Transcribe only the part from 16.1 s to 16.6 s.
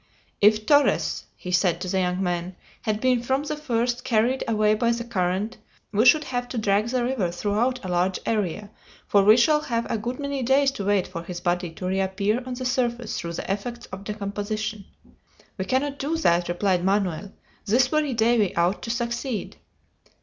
that,"